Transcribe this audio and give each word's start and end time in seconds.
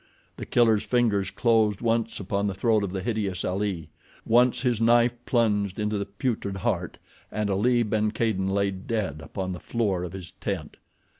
The 0.37 0.47
Killer's 0.47 0.81
fingers 0.83 1.29
closed 1.29 1.79
once 1.79 2.19
upon 2.19 2.47
the 2.47 2.55
throat 2.55 2.83
of 2.83 2.91
the 2.91 3.03
hideous 3.03 3.45
Ali. 3.45 3.89
Once 4.25 4.63
his 4.63 4.81
knife 4.81 5.13
plunged 5.27 5.77
into 5.77 5.99
the 5.99 6.07
putrid 6.07 6.57
heart—and 6.57 7.51
Ali 7.51 7.83
ben 7.83 8.09
Kadin 8.09 8.47
lay 8.49 8.71
dead 8.71 9.21
upon 9.21 9.51
the 9.53 9.59
floor 9.59 10.03
of 10.03 10.13
his 10.13 10.31
tent. 10.41 10.77